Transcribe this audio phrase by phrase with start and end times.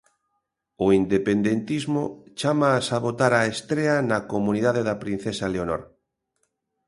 [0.85, 2.03] O independentismo
[2.39, 5.81] chama a sabotar a estrea na comunidade da princesa Leonor.